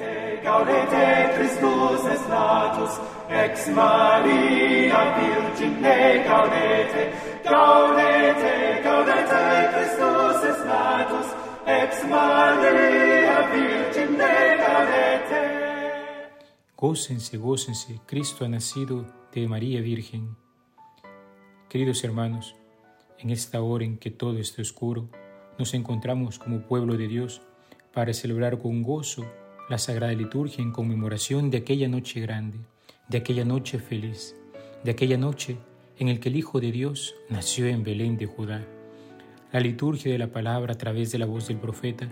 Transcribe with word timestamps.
Gaudete, 0.00 0.40
gaudete, 0.42 1.34
Christus 1.36 2.06
es 2.10 2.28
natus, 2.28 2.90
ex 3.28 3.68
Maria 3.68 5.14
Virgine, 5.18 6.24
gaudete, 6.24 7.12
gaudete, 7.44 8.82
gaudete, 8.82 9.42
Christus 9.74 10.44
es 10.50 10.64
natus, 10.64 11.26
ex 11.66 12.08
Maria 12.08 13.50
Virgine, 13.52 14.56
gaudete. 14.56 15.42
Gócense, 16.76 17.36
gócense, 17.36 18.00
Cristo 18.06 18.46
ha 18.46 18.48
nacido 18.48 19.04
de 19.32 19.46
María 19.48 19.82
Virgen. 19.82 20.34
Queridos 21.68 22.02
hermanos, 22.04 22.56
en 23.18 23.28
esta 23.28 23.60
hora 23.60 23.84
en 23.84 23.98
que 23.98 24.10
todo 24.10 24.38
está 24.38 24.62
oscuro, 24.62 25.10
nos 25.58 25.74
encontramos 25.74 26.38
como 26.38 26.62
pueblo 26.62 26.96
de 26.96 27.06
Dios 27.06 27.42
para 27.92 28.14
celebrar 28.14 28.56
con 28.58 28.82
gozo 28.82 29.26
la 29.70 29.78
Sagrada 29.78 30.12
Liturgia 30.12 30.64
en 30.64 30.72
conmemoración 30.72 31.48
de 31.48 31.58
aquella 31.58 31.86
noche 31.86 32.20
grande, 32.20 32.58
de 33.08 33.18
aquella 33.18 33.44
noche 33.44 33.78
feliz, 33.78 34.34
de 34.82 34.90
aquella 34.90 35.16
noche 35.16 35.58
en 35.96 36.08
el 36.08 36.18
que 36.18 36.28
el 36.28 36.34
Hijo 36.34 36.60
de 36.60 36.72
Dios 36.72 37.14
nació 37.28 37.66
en 37.66 37.84
Belén 37.84 38.18
de 38.18 38.26
Judá. 38.26 38.66
La 39.52 39.60
liturgia 39.60 40.10
de 40.10 40.18
la 40.18 40.32
palabra 40.32 40.74
a 40.74 40.76
través 40.76 41.12
de 41.12 41.18
la 41.18 41.26
voz 41.26 41.46
del 41.46 41.58
profeta 41.58 42.08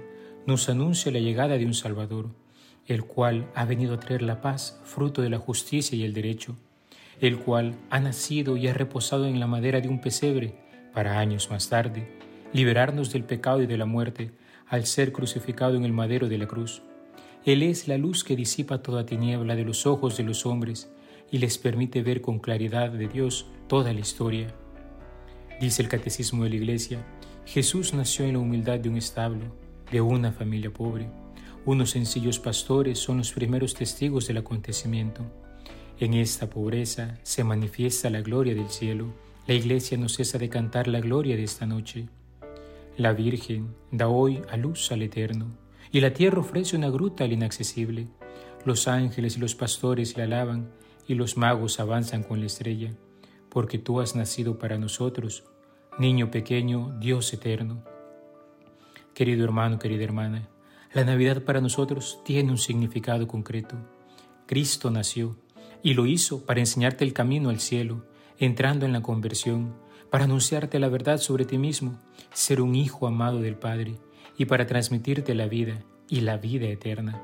nos 0.47 0.69
anuncia 0.69 1.11
la 1.11 1.19
llegada 1.19 1.59
de 1.59 1.67
un 1.67 1.75
Salvador, 1.75 2.31
el 2.87 3.03
cual 3.03 3.51
ha 3.57 3.65
venido 3.65 3.95
a 3.95 4.01
traer 4.01 4.23
la 4.23 4.41
paz, 4.41 4.81
fruto 4.85 5.21
de 5.21 5.31
la 5.31 5.39
justicia 5.39 5.99
y 5.99 6.05
el 6.05 6.15
derecho, 6.15 6.55
el 7.21 7.39
cual 7.39 7.75
ha 7.91 7.99
nacido 7.99 8.57
y 8.57 8.69
ha 8.69 8.73
reposado 8.73 9.27
en 9.27 9.41
la 9.41 9.49
madera 9.49 9.81
de 9.81 9.89
un 9.89 10.01
pesebre 10.01 10.55
para 10.95 11.19
años 11.19 11.51
más 11.51 11.69
tarde 11.69 12.07
liberarnos 12.53 13.13
del 13.13 13.25
pecado 13.25 13.63
y 13.63 13.67
de 13.67 13.77
la 13.77 13.85
muerte 13.85 14.31
al 14.69 14.87
ser 14.87 15.13
crucificado 15.13 15.75
en 15.75 15.85
el 15.85 15.93
madero 15.93 16.29
de 16.29 16.39
la 16.39 16.47
cruz. 16.47 16.83
Él 17.45 17.63
es 17.63 17.89
la 17.89 17.99
luz 17.99 18.25
que 18.25 18.37
disipa 18.37 18.83
toda 18.83 19.07
tiniebla 19.07 19.55
de 19.55 19.65
los 19.65 19.87
ojos 19.87 20.17
de 20.17 20.25
los 20.25 20.45
hombres 20.45 20.91
y 21.31 21.39
les 21.39 21.59
permite 21.59 22.03
ver 22.03 22.21
con 22.21 22.39
claridad 22.39 22.91
de 22.91 23.09
Dios 23.09 23.47
toda 23.69 23.93
la 23.93 24.01
historia. 24.01 24.49
Dice 25.61 25.83
el 25.83 25.89
Catecismo 25.89 26.45
de 26.45 26.51
la 26.51 26.57
Iglesia, 26.57 27.05
Jesús 27.47 27.95
nació 27.95 28.27
en 28.27 28.35
la 28.35 28.39
humildad 28.41 28.79
de 28.79 28.89
un 28.89 28.97
establo, 28.97 29.45
de 29.91 30.01
una 30.01 30.33
familia 30.33 30.73
pobre. 30.73 31.09
Unos 31.65 31.91
sencillos 31.91 32.39
pastores 32.39 32.99
son 32.99 33.19
los 33.19 33.33
primeros 33.33 33.75
testigos 33.75 34.27
del 34.27 34.39
acontecimiento. 34.39 35.23
En 35.99 36.15
esta 36.15 36.49
pobreza 36.49 37.19
se 37.23 37.45
manifiesta 37.45 38.11
la 38.11 38.21
gloria 38.21 38.55
del 38.55 38.69
cielo. 38.69 39.07
La 39.47 39.55
iglesia 39.55 39.99
no 39.99 40.09
cesa 40.09 40.39
de 40.39 40.49
cantar 40.49 40.89
la 40.89 41.01
gloria 41.01 41.37
de 41.37 41.45
esta 41.45 41.67
noche. 41.67 42.09
La 42.97 43.13
Virgen 43.13 43.75
da 43.91 44.09
hoy 44.09 44.43
a 44.51 44.57
luz 44.57 44.93
al 44.93 45.03
Eterno, 45.03 45.47
y 45.91 46.01
la 46.01 46.13
tierra 46.13 46.41
ofrece 46.41 46.77
una 46.77 46.91
gruta 46.91 47.25
al 47.25 47.33
inaccesible. 47.33 48.09
Los 48.65 48.89
ángeles 48.89 49.37
y 49.37 49.41
los 49.41 49.55
pastores 49.55 50.17
le 50.17 50.25
alaban, 50.25 50.71
y 51.07 51.15
los 51.15 51.37
magos 51.37 51.81
avanzan 51.81 52.23
con 52.23 52.41
la 52.41 52.47
estrella, 52.47 52.93
porque 53.49 53.79
tú 53.79 54.01
has 54.01 54.15
nacido 54.15 54.59
para 54.59 54.79
nosotros, 54.79 55.45
niño 55.99 56.31
pequeño, 56.31 56.95
Dios 57.01 57.33
eterno. 57.33 57.83
Querido 59.15 59.45
hermano, 59.45 59.79
querida 59.79 60.05
hermana, 60.05 60.49
la 60.93 61.05
Navidad 61.05 61.43
para 61.43 61.61
nosotros 61.61 62.21
tiene 62.25 62.51
un 62.51 62.59
significado 62.59 63.27
concreto. 63.27 63.77
Cristo 64.47 64.91
nació 64.91 65.37
y 65.83 65.95
lo 65.95 66.07
hizo 66.07 66.45
para 66.45 66.61
enseñarte 66.61 67.05
el 67.05 67.13
camino 67.13 67.49
al 67.51 67.61
cielo, 67.61 68.05
entrando 68.39 68.87
en 68.87 68.93
la 68.93 69.03
conversión, 69.03 69.75
para 70.11 70.25
anunciarte 70.25 70.79
la 70.79 70.89
verdad 70.89 71.19
sobre 71.19 71.45
ti 71.45 71.59
mismo, 71.59 71.99
ser 72.33 72.61
un 72.61 72.75
hijo 72.75 73.07
amado 73.07 73.41
del 73.41 73.57
Padre, 73.57 73.97
y 74.39 74.47
para 74.47 74.67
transmitirte 74.67 75.35
la 75.35 75.47
vida 75.47 75.83
y 76.09 76.23
la 76.23 76.39
vida 76.39 76.69
eterna. 76.69 77.21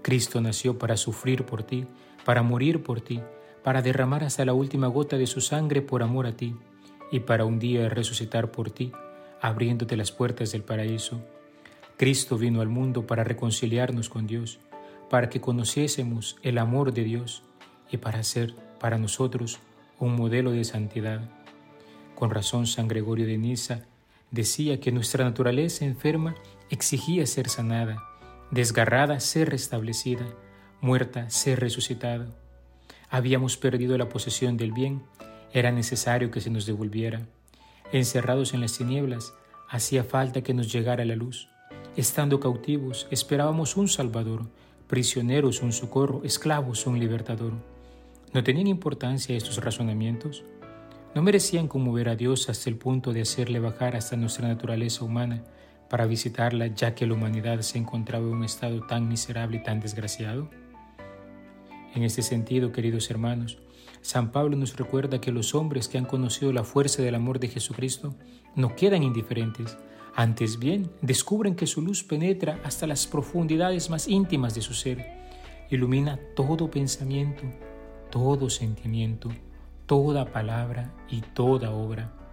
Cristo 0.00 0.40
nació 0.40 0.78
para 0.78 0.96
sufrir 0.96 1.44
por 1.44 1.64
ti, 1.64 1.86
para 2.24 2.42
morir 2.42 2.82
por 2.82 3.00
ti, 3.00 3.20
para 3.62 3.82
derramar 3.82 4.24
hasta 4.24 4.44
la 4.44 4.54
última 4.54 4.86
gota 4.86 5.18
de 5.18 5.26
su 5.26 5.40
sangre 5.40 5.82
por 5.82 6.02
amor 6.02 6.26
a 6.26 6.36
ti, 6.36 6.54
y 7.10 7.20
para 7.20 7.44
un 7.44 7.58
día 7.58 7.88
resucitar 7.88 8.50
por 8.50 8.70
ti, 8.70 8.92
abriéndote 9.40 9.96
las 9.96 10.12
puertas 10.12 10.52
del 10.52 10.62
paraíso. 10.62 11.20
Cristo 11.96 12.38
vino 12.38 12.60
al 12.60 12.68
mundo 12.68 13.06
para 13.06 13.24
reconciliarnos 13.24 14.08
con 14.08 14.26
Dios, 14.26 14.58
para 15.10 15.28
que 15.28 15.40
conociésemos 15.40 16.36
el 16.42 16.58
amor 16.58 16.92
de 16.92 17.04
Dios 17.04 17.42
y 17.90 17.98
para 17.98 18.22
ser 18.22 18.54
para 18.80 18.98
nosotros 18.98 19.58
un 19.98 20.16
modelo 20.16 20.50
de 20.50 20.64
santidad. 20.64 21.20
Con 22.14 22.30
razón 22.30 22.66
San 22.66 22.88
Gregorio 22.88 23.26
de 23.26 23.38
Niza 23.38 23.82
decía 24.30 24.80
que 24.80 24.92
nuestra 24.92 25.24
naturaleza 25.24 25.84
enferma 25.84 26.34
exigía 26.70 27.26
ser 27.26 27.48
sanada, 27.48 28.02
desgarrada 28.50 29.20
ser 29.20 29.50
restablecida, 29.50 30.26
muerta 30.80 31.30
ser 31.30 31.60
resucitada. 31.60 32.26
Habíamos 33.10 33.56
perdido 33.56 33.96
la 33.98 34.08
posesión 34.08 34.56
del 34.56 34.72
bien, 34.72 35.02
era 35.52 35.70
necesario 35.70 36.30
que 36.30 36.40
se 36.40 36.50
nos 36.50 36.66
devolviera. 36.66 37.26
Encerrados 37.92 38.54
en 38.54 38.60
las 38.60 38.76
tinieblas, 38.76 39.34
hacía 39.68 40.04
falta 40.04 40.42
que 40.42 40.54
nos 40.54 40.72
llegara 40.72 41.04
la 41.04 41.16
luz. 41.16 41.48
Estando 41.96 42.40
cautivos, 42.40 43.06
esperábamos 43.10 43.76
un 43.76 43.88
Salvador, 43.88 44.46
prisioneros 44.88 45.62
un 45.62 45.72
socorro, 45.72 46.22
esclavos 46.24 46.86
un 46.86 46.98
libertador. 46.98 47.52
¿No 48.32 48.42
tenían 48.42 48.66
importancia 48.66 49.36
estos 49.36 49.58
razonamientos? 49.58 50.42
¿No 51.14 51.22
merecían 51.22 51.68
conmover 51.68 52.08
a 52.08 52.16
Dios 52.16 52.48
hasta 52.48 52.68
el 52.68 52.76
punto 52.76 53.12
de 53.12 53.20
hacerle 53.20 53.60
bajar 53.60 53.94
hasta 53.94 54.16
nuestra 54.16 54.48
naturaleza 54.48 55.04
humana 55.04 55.44
para 55.94 56.06
visitarla 56.06 56.66
ya 56.66 56.92
que 56.96 57.06
la 57.06 57.14
humanidad 57.14 57.60
se 57.60 57.78
encontraba 57.78 58.26
en 58.26 58.32
un 58.32 58.42
estado 58.42 58.84
tan 58.84 59.06
miserable 59.06 59.58
y 59.58 59.62
tan 59.62 59.78
desgraciado? 59.78 60.50
En 61.94 62.02
este 62.02 62.22
sentido, 62.22 62.72
queridos 62.72 63.08
hermanos, 63.12 63.58
San 64.02 64.32
Pablo 64.32 64.56
nos 64.56 64.76
recuerda 64.76 65.20
que 65.20 65.30
los 65.30 65.54
hombres 65.54 65.86
que 65.86 65.96
han 65.96 66.04
conocido 66.04 66.52
la 66.52 66.64
fuerza 66.64 67.00
del 67.00 67.14
amor 67.14 67.38
de 67.38 67.46
Jesucristo 67.46 68.16
no 68.56 68.74
quedan 68.74 69.04
indiferentes, 69.04 69.78
antes 70.16 70.58
bien 70.58 70.90
descubren 71.00 71.54
que 71.54 71.68
su 71.68 71.80
luz 71.80 72.02
penetra 72.02 72.58
hasta 72.64 72.88
las 72.88 73.06
profundidades 73.06 73.88
más 73.88 74.08
íntimas 74.08 74.56
de 74.56 74.62
su 74.62 74.74
ser, 74.74 75.06
ilumina 75.70 76.18
todo 76.34 76.72
pensamiento, 76.72 77.44
todo 78.10 78.50
sentimiento, 78.50 79.30
toda 79.86 80.32
palabra 80.32 80.92
y 81.08 81.20
toda 81.20 81.70
obra. 81.70 82.23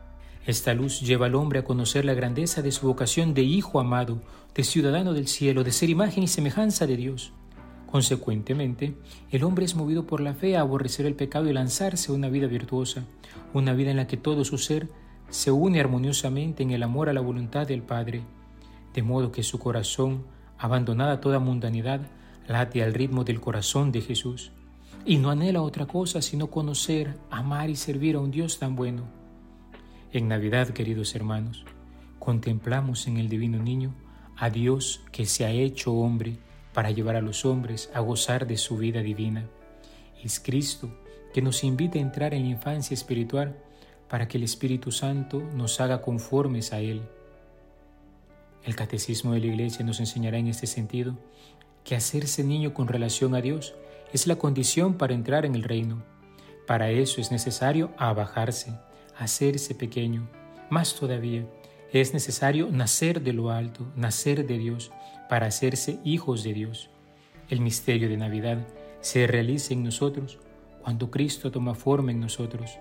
Esta 0.45 0.73
luz 0.73 1.01
lleva 1.01 1.27
al 1.27 1.35
hombre 1.35 1.59
a 1.59 1.63
conocer 1.63 2.03
la 2.03 2.15
grandeza 2.15 2.63
de 2.63 2.71
su 2.71 2.87
vocación 2.87 3.35
de 3.35 3.43
hijo 3.43 3.79
amado, 3.79 4.21
de 4.55 4.63
ciudadano 4.63 5.13
del 5.13 5.27
cielo, 5.27 5.63
de 5.63 5.71
ser 5.71 5.89
imagen 5.91 6.23
y 6.23 6.27
semejanza 6.27 6.87
de 6.87 6.97
Dios. 6.97 7.31
Consecuentemente, 7.85 8.95
el 9.29 9.43
hombre 9.43 9.65
es 9.65 9.75
movido 9.75 10.07
por 10.07 10.19
la 10.19 10.33
fe 10.33 10.57
a 10.57 10.61
aborrecer 10.61 11.05
el 11.05 11.13
pecado 11.13 11.47
y 11.47 11.53
lanzarse 11.53 12.11
a 12.11 12.15
una 12.15 12.29
vida 12.29 12.47
virtuosa, 12.47 13.05
una 13.53 13.73
vida 13.73 13.91
en 13.91 13.97
la 13.97 14.07
que 14.07 14.17
todo 14.17 14.43
su 14.43 14.57
ser 14.57 14.89
se 15.29 15.51
une 15.51 15.79
armoniosamente 15.79 16.63
en 16.63 16.71
el 16.71 16.83
amor 16.83 17.07
a 17.09 17.13
la 17.13 17.21
voluntad 17.21 17.67
del 17.67 17.83
Padre, 17.83 18.23
de 18.93 19.03
modo 19.03 19.31
que 19.31 19.43
su 19.43 19.59
corazón, 19.59 20.25
abandonada 20.57 21.21
toda 21.21 21.39
mundanidad, 21.39 22.01
late 22.47 22.81
al 22.81 22.93
ritmo 22.93 23.23
del 23.23 23.39
corazón 23.39 23.91
de 23.91 24.01
Jesús 24.01 24.51
y 25.05 25.17
no 25.17 25.29
anhela 25.29 25.61
otra 25.61 25.85
cosa 25.85 26.21
sino 26.21 26.47
conocer, 26.47 27.15
amar 27.29 27.69
y 27.69 27.75
servir 27.75 28.15
a 28.15 28.19
un 28.19 28.31
Dios 28.31 28.57
tan 28.57 28.75
bueno. 28.75 29.20
En 30.13 30.27
Navidad, 30.27 30.67
queridos 30.71 31.15
hermanos, 31.15 31.63
contemplamos 32.19 33.07
en 33.07 33.15
el 33.15 33.29
divino 33.29 33.63
niño 33.63 33.95
a 34.35 34.49
Dios 34.49 34.99
que 35.13 35.25
se 35.25 35.45
ha 35.45 35.51
hecho 35.51 35.93
hombre 35.93 36.35
para 36.73 36.91
llevar 36.91 37.15
a 37.15 37.21
los 37.21 37.45
hombres 37.45 37.89
a 37.93 38.01
gozar 38.01 38.45
de 38.45 38.57
su 38.57 38.75
vida 38.75 39.01
divina. 39.01 39.47
Es 40.21 40.41
Cristo 40.41 40.93
que 41.33 41.41
nos 41.41 41.63
invita 41.63 41.97
a 41.97 42.01
entrar 42.01 42.33
en 42.33 42.43
la 42.43 42.49
infancia 42.49 42.93
espiritual 42.93 43.55
para 44.09 44.27
que 44.27 44.37
el 44.37 44.43
Espíritu 44.43 44.91
Santo 44.91 45.39
nos 45.55 45.79
haga 45.79 46.01
conformes 46.01 46.73
a 46.73 46.81
Él. 46.81 47.03
El 48.65 48.75
Catecismo 48.75 49.31
de 49.31 49.39
la 49.39 49.47
Iglesia 49.47 49.85
nos 49.85 50.01
enseñará 50.01 50.37
en 50.37 50.47
este 50.47 50.67
sentido 50.67 51.17
que 51.85 51.95
hacerse 51.95 52.43
niño 52.43 52.73
con 52.73 52.89
relación 52.89 53.33
a 53.33 53.39
Dios 53.39 53.75
es 54.11 54.27
la 54.27 54.35
condición 54.35 54.95
para 54.95 55.13
entrar 55.13 55.45
en 55.45 55.55
el 55.55 55.63
reino. 55.63 56.03
Para 56.67 56.91
eso 56.91 57.21
es 57.21 57.31
necesario 57.31 57.91
abajarse, 57.97 58.77
hacerse 59.21 59.75
pequeño. 59.75 60.27
Más 60.71 60.95
todavía, 60.95 61.45
es 61.93 62.13
necesario 62.13 62.69
nacer 62.71 63.21
de 63.21 63.33
lo 63.33 63.51
alto, 63.51 63.85
nacer 63.95 64.47
de 64.47 64.57
Dios, 64.57 64.91
para 65.29 65.45
hacerse 65.45 65.99
hijos 66.03 66.43
de 66.43 66.53
Dios. 66.53 66.89
El 67.47 67.61
misterio 67.61 68.09
de 68.09 68.17
Navidad 68.17 68.65
se 69.01 69.27
realiza 69.27 69.73
en 69.73 69.83
nosotros 69.83 70.39
cuando 70.81 71.11
Cristo 71.11 71.51
toma 71.51 71.75
forma 71.75 72.11
en 72.11 72.19
nosotros. 72.19 72.79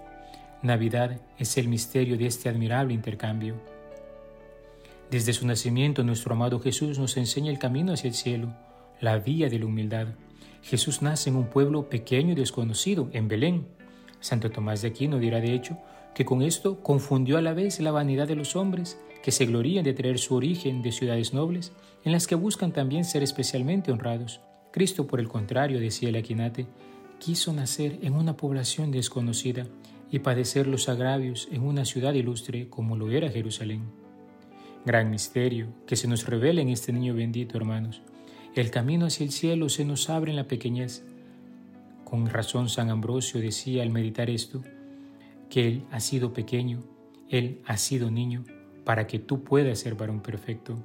Navidad 0.63 1.21
es 1.39 1.59
el 1.59 1.69
misterio 1.69 2.17
de 2.17 2.27
este 2.27 2.49
admirable 2.49 2.95
intercambio. 2.95 3.57
Desde 5.11 5.35
su 5.35 5.47
nacimiento 5.47 6.03
nuestro 6.05 6.35
amado 6.35 6.59
Jesús 6.59 6.99
nos 6.99 7.17
enseña 7.19 7.51
el 7.51 7.59
camino 7.59 7.93
hacia 7.93 8.09
el 8.09 8.15
cielo, 8.15 8.55
la 9.01 9.19
vía 9.19 9.51
de 9.51 9.59
la 9.59 9.67
humildad. 9.67 10.09
Jesús 10.63 11.03
nace 11.03 11.29
en 11.29 11.37
un 11.37 11.49
pueblo 11.49 11.91
pequeño 11.91 12.33
y 12.33 12.37
desconocido, 12.37 13.11
en 13.13 13.29
Belén. 13.29 13.67
Santo 14.21 14.51
Tomás 14.51 14.83
de 14.83 14.89
Aquino 14.89 15.19
dirá 15.19 15.41
de 15.41 15.55
hecho 15.55 15.79
que 16.15 16.25
con 16.25 16.43
esto 16.43 16.83
confundió 16.83 17.39
a 17.39 17.43
la 17.43 17.55
vez 17.55 17.81
la 17.81 17.93
vanidad 17.93 18.29
de 18.29 18.37
los 18.37 18.57
hombres, 18.57 18.99
que 19.23 19.33
se 19.33 19.47
glorían 19.47 19.85
de 19.85 19.93
traer 19.93 20.19
su 20.19 20.35
origen 20.35 20.83
de 20.83 20.93
ciudades 20.93 21.35
nobles, 21.35 21.73
en 22.05 22.13
las 22.13 22.27
que 22.27 22.35
buscan 22.35 22.73
también 22.73 23.05
ser 23.05 23.23
especialmente 23.23 23.93
honrados, 23.93 24.41
Cristo, 24.71 25.07
por 25.07 25.19
el 25.19 25.29
contrario, 25.29 25.81
decía 25.81 26.11
el 26.11 26.17
Aquinate, 26.17 26.67
quiso 27.19 27.53
nacer 27.53 27.99
en 28.03 28.15
una 28.15 28.37
población 28.37 28.93
desconocida 28.93 29.67
y 30.11 30.21
padecer 30.21 30.67
los 30.67 30.89
agravios 30.89 31.49
en 31.51 31.63
una 31.63 31.85
ciudad 31.85 32.15
ilustre 32.15 32.69
como 32.69 32.97
lo 32.97 33.11
era 33.11 33.31
Jerusalén. 33.31 33.83
Gran 34.85 35.11
misterio 35.11 35.69
que 35.87 35.97
se 35.97 36.09
nos 36.09 36.27
revela 36.27 36.61
en 36.61 36.69
este 36.69 36.93
niño 36.93 37.15
bendito, 37.15 37.57
hermanos. 37.57 38.01
El 38.55 38.71
camino 38.71 39.07
hacia 39.07 39.25
el 39.25 39.33
cielo 39.33 39.69
se 39.69 39.85
nos 39.85 40.09
abre 40.09 40.31
en 40.31 40.37
la 40.37 40.47
pequeñez. 40.49 41.05
Con 42.05 42.27
razón 42.27 42.69
San 42.69 42.91
Ambrosio 42.91 43.41
decía 43.41 43.83
al 43.83 43.91
meditar 43.91 44.31
esto, 44.31 44.63
que 45.51 45.67
Él 45.67 45.85
ha 45.91 46.01
sido 46.01 46.33
pequeño, 46.33 46.81
Él 47.29 47.61
ha 47.67 47.77
sido 47.77 48.11
niño, 48.11 48.45
para 48.85 49.07
que 49.07 49.19
tú 49.19 49.45
puedas 49.45 49.81
ser 49.81 49.97
varón 49.97 50.23
perfecto. 50.23 50.83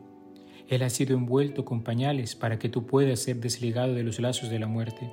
Él 0.67 0.81
ha 0.81 0.89
sido 0.89 1.15
envuelto 1.15 1.63
con 1.63 1.83
pañales 1.83 2.35
para 2.35 2.57
que 2.57 2.69
tú 2.69 2.85
puedas 2.85 3.19
ser 3.19 3.39
desligado 3.39 3.93
de 3.93 4.03
los 4.03 4.19
lazos 4.19 4.49
de 4.49 4.59
la 4.59 4.67
muerte. 4.67 5.11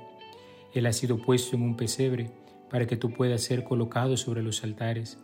Él 0.73 0.87
ha 0.87 0.93
sido 0.93 1.19
puesto 1.19 1.55
en 1.55 1.61
un 1.61 1.77
pesebre 1.77 2.31
para 2.69 2.87
que 2.87 2.97
tú 2.97 3.11
puedas 3.11 3.41
ser 3.41 3.63
colocado 3.63 4.17
sobre 4.17 4.41
los 4.41 4.63
altares. 4.63 5.19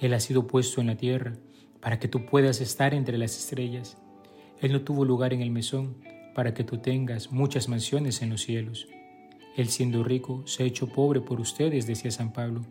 Él 0.00 0.12
ha 0.14 0.20
sido 0.20 0.48
puesto 0.48 0.80
en 0.80 0.88
la 0.88 0.96
tierra 0.96 1.36
para 1.80 2.00
que 2.00 2.08
tú 2.08 2.26
puedas 2.26 2.60
estar 2.60 2.92
entre 2.92 3.18
las 3.18 3.38
estrellas. 3.38 3.96
Él 4.60 4.72
no 4.72 4.82
tuvo 4.82 5.04
lugar 5.04 5.32
en 5.32 5.40
el 5.40 5.52
mesón 5.52 5.98
para 6.34 6.54
que 6.54 6.64
tú 6.64 6.78
tengas 6.78 7.30
muchas 7.30 7.68
mansiones 7.68 8.20
en 8.22 8.30
los 8.30 8.42
cielos. 8.42 8.88
Él 9.56 9.68
siendo 9.68 10.02
rico 10.02 10.42
se 10.46 10.64
ha 10.64 10.66
hecho 10.66 10.88
pobre 10.88 11.20
por 11.20 11.40
ustedes, 11.40 11.86
decía 11.86 12.10
San 12.10 12.32
Pablo, 12.32 12.62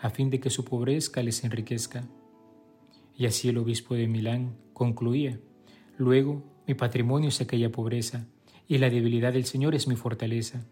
a 0.00 0.10
fin 0.10 0.30
de 0.30 0.40
que 0.40 0.50
su 0.50 0.64
pobreza 0.64 1.22
les 1.22 1.44
enriquezca. 1.44 2.04
Y 3.16 3.26
así 3.26 3.48
el 3.48 3.58
obispo 3.58 3.94
de 3.94 4.06
Milán 4.06 4.56
concluía. 4.72 5.38
Luego 5.96 6.44
mi 6.66 6.74
patrimonio 6.74 7.28
es 7.28 7.40
aquella 7.40 7.70
pobreza, 7.70 8.26
y 8.68 8.78
la 8.78 8.90
debilidad 8.90 9.32
del 9.32 9.44
Señor 9.44 9.74
es 9.74 9.86
mi 9.86 9.96
fortaleza. 9.96 10.66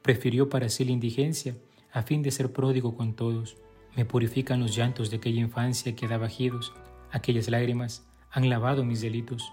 Prefirió 0.00 0.48
para 0.48 0.68
sí 0.68 0.84
la 0.84 0.92
indigencia, 0.92 1.56
a 1.92 2.02
fin 2.02 2.22
de 2.22 2.30
ser 2.30 2.52
pródigo 2.52 2.96
con 2.96 3.14
todos. 3.14 3.56
Me 3.96 4.04
purifican 4.04 4.60
los 4.60 4.74
llantos 4.74 5.10
de 5.10 5.18
aquella 5.18 5.40
infancia 5.40 5.94
que 5.94 6.08
da 6.08 6.16
bajidos, 6.16 6.72
aquellas 7.10 7.50
lágrimas 7.50 8.06
han 8.30 8.48
lavado 8.48 8.84
mis 8.84 9.02
delitos. 9.02 9.52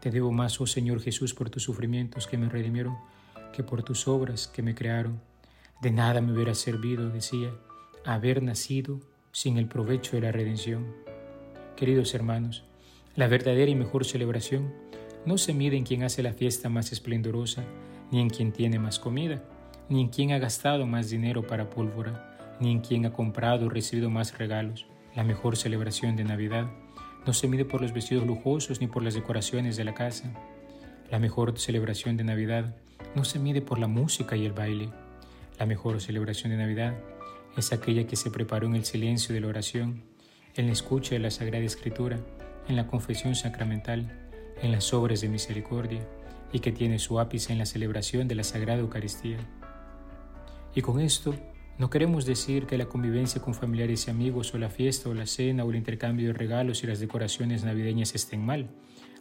Te 0.00 0.10
debo 0.10 0.32
más, 0.32 0.60
oh 0.60 0.66
Señor 0.66 1.00
Jesús, 1.00 1.32
por 1.32 1.48
tus 1.48 1.62
sufrimientos 1.62 2.26
que 2.26 2.36
me 2.36 2.48
redimieron, 2.48 2.96
que 3.52 3.62
por 3.62 3.84
tus 3.84 4.08
obras 4.08 4.48
que 4.48 4.62
me 4.62 4.74
crearon. 4.74 5.20
De 5.80 5.92
nada 5.92 6.20
me 6.20 6.32
hubiera 6.32 6.54
servido, 6.54 7.08
decía, 7.10 7.54
haber 8.04 8.42
nacido 8.42 9.00
sin 9.32 9.58
el 9.58 9.66
provecho 9.66 10.16
de 10.16 10.22
la 10.22 10.32
redención. 10.32 10.94
Queridos 11.76 12.14
hermanos, 12.14 12.64
la 13.16 13.28
verdadera 13.28 13.70
y 13.70 13.74
mejor 13.74 14.04
celebración 14.04 14.72
no 15.24 15.38
se 15.38 15.54
mide 15.54 15.76
en 15.76 15.84
quien 15.84 16.02
hace 16.02 16.22
la 16.22 16.34
fiesta 16.34 16.68
más 16.68 16.92
esplendorosa, 16.92 17.64
ni 18.10 18.20
en 18.20 18.28
quien 18.28 18.52
tiene 18.52 18.78
más 18.78 18.98
comida, 18.98 19.42
ni 19.88 20.00
en 20.00 20.08
quien 20.08 20.32
ha 20.32 20.38
gastado 20.38 20.86
más 20.86 21.10
dinero 21.10 21.46
para 21.46 21.70
pólvora, 21.70 22.56
ni 22.60 22.70
en 22.70 22.80
quien 22.80 23.06
ha 23.06 23.12
comprado 23.12 23.66
o 23.66 23.70
recibido 23.70 24.10
más 24.10 24.36
regalos. 24.36 24.86
La 25.16 25.24
mejor 25.24 25.56
celebración 25.56 26.16
de 26.16 26.24
Navidad 26.24 26.66
no 27.26 27.32
se 27.32 27.48
mide 27.48 27.64
por 27.64 27.80
los 27.80 27.92
vestidos 27.92 28.26
lujosos 28.26 28.80
ni 28.80 28.86
por 28.86 29.02
las 29.02 29.14
decoraciones 29.14 29.76
de 29.76 29.84
la 29.84 29.94
casa. 29.94 30.30
La 31.10 31.18
mejor 31.18 31.58
celebración 31.58 32.16
de 32.16 32.24
Navidad 32.24 32.76
no 33.14 33.24
se 33.24 33.38
mide 33.38 33.62
por 33.62 33.78
la 33.78 33.86
música 33.86 34.36
y 34.36 34.44
el 34.44 34.52
baile. 34.52 34.90
La 35.58 35.66
mejor 35.66 36.00
celebración 36.00 36.50
de 36.50 36.58
Navidad 36.58 36.94
es 37.56 37.72
aquella 37.72 38.06
que 38.06 38.16
se 38.16 38.30
preparó 38.30 38.66
en 38.66 38.74
el 38.74 38.84
silencio 38.84 39.34
de 39.34 39.40
la 39.40 39.48
oración, 39.48 40.02
en 40.56 40.66
la 40.66 40.72
escucha 40.72 41.14
de 41.14 41.20
la 41.20 41.30
Sagrada 41.30 41.64
Escritura, 41.64 42.18
en 42.68 42.76
la 42.76 42.86
confesión 42.86 43.34
sacramental 43.34 44.24
en 44.62 44.72
las 44.72 44.92
obras 44.94 45.20
de 45.20 45.28
misericordia 45.28 46.06
y 46.52 46.60
que 46.60 46.72
tiene 46.72 46.98
su 46.98 47.18
ápice 47.18 47.52
en 47.52 47.58
la 47.58 47.66
celebración 47.66 48.28
de 48.28 48.34
la 48.34 48.44
Sagrada 48.44 48.80
Eucaristía. 48.80 49.38
Y 50.74 50.82
con 50.82 51.00
esto 51.00 51.34
no 51.78 51.90
queremos 51.90 52.24
decir 52.24 52.66
que 52.66 52.78
la 52.78 52.86
convivencia 52.86 53.42
con 53.42 53.54
familiares 53.54 54.06
y 54.06 54.10
amigos 54.10 54.54
o 54.54 54.58
la 54.58 54.70
fiesta 54.70 55.08
o 55.08 55.14
la 55.14 55.26
cena 55.26 55.64
o 55.64 55.70
el 55.70 55.76
intercambio 55.76 56.28
de 56.28 56.32
regalos 56.32 56.82
y 56.82 56.86
las 56.86 57.00
decoraciones 57.00 57.64
navideñas 57.64 58.14
estén 58.14 58.44
mal. 58.44 58.70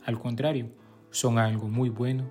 Al 0.05 0.19
contrario, 0.19 0.69
son 1.09 1.39
algo 1.39 1.67
muy 1.67 1.89
bueno, 1.89 2.29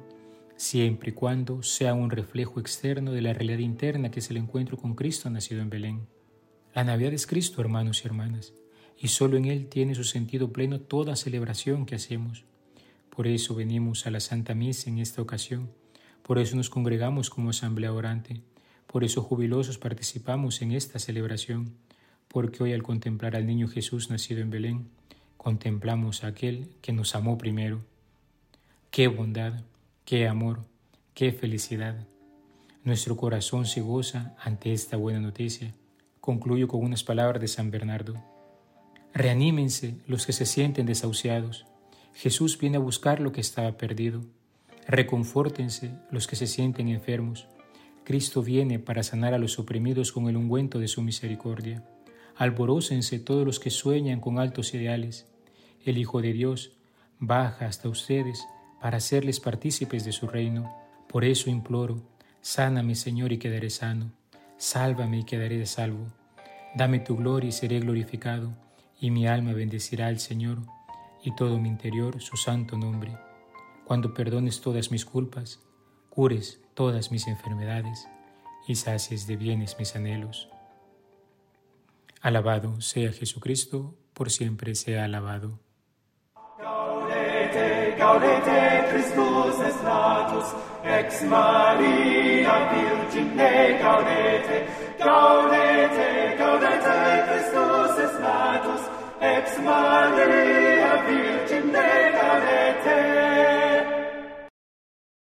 siempre 0.62 1.10
y 1.10 1.12
cuando 1.12 1.64
sea 1.64 1.92
un 1.92 2.08
reflejo 2.08 2.60
externo 2.60 3.10
de 3.10 3.20
la 3.20 3.32
realidad 3.32 3.58
interna 3.58 4.12
que 4.12 4.20
es 4.20 4.30
el 4.30 4.36
encuentro 4.36 4.76
con 4.76 4.94
Cristo 4.94 5.28
nacido 5.28 5.60
en 5.60 5.70
Belén. 5.70 6.06
La 6.72 6.84
Navidad 6.84 7.12
es 7.12 7.26
Cristo, 7.26 7.60
hermanos 7.60 8.02
y 8.02 8.06
hermanas, 8.06 8.54
y 8.96 9.08
solo 9.08 9.36
en 9.36 9.46
Él 9.46 9.66
tiene 9.66 9.96
su 9.96 10.04
sentido 10.04 10.52
pleno 10.52 10.78
toda 10.80 11.16
celebración 11.16 11.84
que 11.84 11.96
hacemos. 11.96 12.44
Por 13.10 13.26
eso 13.26 13.56
venimos 13.56 14.06
a 14.06 14.12
la 14.12 14.20
Santa 14.20 14.54
Misa 14.54 14.88
en 14.88 14.98
esta 14.98 15.20
ocasión, 15.20 15.72
por 16.22 16.38
eso 16.38 16.54
nos 16.54 16.70
congregamos 16.70 17.28
como 17.28 17.50
asamblea 17.50 17.92
orante, 17.92 18.40
por 18.86 19.02
eso 19.02 19.20
jubilosos 19.20 19.78
participamos 19.78 20.62
en 20.62 20.70
esta 20.70 21.00
celebración, 21.00 21.74
porque 22.28 22.62
hoy 22.62 22.72
al 22.72 22.84
contemplar 22.84 23.34
al 23.34 23.46
niño 23.46 23.66
Jesús 23.66 24.10
nacido 24.10 24.40
en 24.40 24.50
Belén, 24.50 24.90
contemplamos 25.36 26.22
a 26.22 26.28
aquel 26.28 26.68
que 26.80 26.92
nos 26.92 27.16
amó 27.16 27.36
primero. 27.36 27.80
Qué 28.92 29.08
bondad, 29.08 29.64
qué 30.12 30.28
amor, 30.28 30.66
qué 31.14 31.32
felicidad. 31.32 32.06
Nuestro 32.84 33.16
corazón 33.16 33.64
se 33.64 33.80
goza 33.80 34.36
ante 34.38 34.74
esta 34.74 34.98
buena 34.98 35.20
noticia. 35.20 35.74
Concluyo 36.20 36.68
con 36.68 36.84
unas 36.84 37.02
palabras 37.02 37.40
de 37.40 37.48
San 37.48 37.70
Bernardo. 37.70 38.22
Reanímense 39.14 39.96
los 40.06 40.26
que 40.26 40.34
se 40.34 40.44
sienten 40.44 40.84
desahuciados 40.84 41.64
Jesús 42.12 42.58
viene 42.58 42.76
a 42.76 42.80
buscar 42.80 43.20
lo 43.20 43.32
que 43.32 43.40
estaba 43.40 43.78
perdido. 43.78 44.20
Reconfórtense 44.86 45.92
los 46.10 46.26
que 46.26 46.36
se 46.36 46.46
sienten 46.46 46.88
enfermos. 46.88 47.48
Cristo 48.04 48.42
viene 48.42 48.78
para 48.78 49.02
sanar 49.02 49.32
a 49.32 49.38
los 49.38 49.58
oprimidos 49.58 50.12
con 50.12 50.28
el 50.28 50.36
ungüento 50.36 50.78
de 50.78 50.88
su 50.88 51.00
misericordia. 51.00 51.88
Alborócense 52.36 53.18
todos 53.18 53.46
los 53.46 53.58
que 53.58 53.70
sueñan 53.70 54.20
con 54.20 54.38
altos 54.38 54.74
ideales. 54.74 55.26
El 55.86 55.96
Hijo 55.96 56.20
de 56.20 56.34
Dios 56.34 56.72
baja 57.18 57.64
hasta 57.64 57.88
ustedes 57.88 58.44
para 58.82 58.96
hacerles 58.96 59.38
partícipes 59.38 60.04
de 60.04 60.10
su 60.10 60.26
reino. 60.26 60.76
Por 61.08 61.24
eso 61.24 61.48
imploro, 61.48 62.02
sáname 62.40 62.96
Señor 62.96 63.32
y 63.32 63.38
quedaré 63.38 63.70
sano. 63.70 64.10
Sálvame 64.56 65.20
y 65.20 65.24
quedaré 65.24 65.64
salvo. 65.66 66.08
Dame 66.74 66.98
tu 66.98 67.16
gloria 67.16 67.48
y 67.48 67.52
seré 67.52 67.78
glorificado, 67.78 68.52
y 69.00 69.12
mi 69.12 69.28
alma 69.28 69.52
bendecirá 69.52 70.08
al 70.08 70.18
Señor 70.18 70.58
y 71.22 71.32
todo 71.36 71.58
mi 71.58 71.68
interior 71.68 72.20
su 72.20 72.36
santo 72.36 72.76
nombre. 72.76 73.16
Cuando 73.84 74.14
perdones 74.14 74.60
todas 74.60 74.90
mis 74.90 75.04
culpas, 75.04 75.60
cures 76.10 76.60
todas 76.74 77.12
mis 77.12 77.28
enfermedades 77.28 78.08
y 78.66 78.74
sacies 78.74 79.28
de 79.28 79.36
bienes 79.36 79.76
mis 79.78 79.94
anhelos. 79.94 80.48
Alabado 82.20 82.80
sea 82.80 83.12
Jesucristo, 83.12 83.94
por 84.12 84.30
siempre 84.30 84.74
sea 84.74 85.04
alabado. 85.04 85.60
gaudete, 87.52 87.96
gaudete, 87.98 88.88
Christus 88.90 89.60
est 89.60 89.82
natus, 89.82 90.54
ex 90.84 91.22
Maria 91.22 92.56
Virgine 92.72 93.78
gaudete, 93.78 94.66
gaudete, 94.98 96.36
gaudete, 96.38 96.98
Christus 97.28 97.98
est 98.04 98.20
natus, 98.20 98.82
ex 99.20 99.58
Maria 99.58 101.02
Virgine 101.06 101.72
gaudete. 101.72 103.11